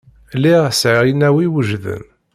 Lliɣ 0.35 0.63
sɛiɣ 0.79 1.03
inaw 1.11 1.37
iwejden. 1.45 2.03